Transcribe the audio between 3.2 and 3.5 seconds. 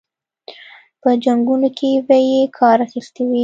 وي.